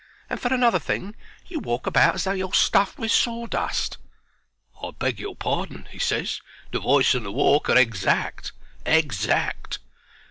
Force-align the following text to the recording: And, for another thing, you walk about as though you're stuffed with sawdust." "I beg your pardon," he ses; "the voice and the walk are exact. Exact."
And, 0.31 0.39
for 0.41 0.51
another 0.51 0.79
thing, 0.79 1.15
you 1.45 1.59
walk 1.59 1.85
about 1.85 2.15
as 2.15 2.23
though 2.23 2.31
you're 2.31 2.51
stuffed 2.55 2.97
with 2.97 3.11
sawdust." 3.11 3.99
"I 4.81 4.89
beg 4.97 5.19
your 5.19 5.35
pardon," 5.35 5.85
he 5.91 5.99
ses; 5.99 6.41
"the 6.71 6.79
voice 6.79 7.13
and 7.13 7.23
the 7.23 7.31
walk 7.31 7.69
are 7.69 7.77
exact. 7.77 8.51
Exact." 8.83 9.77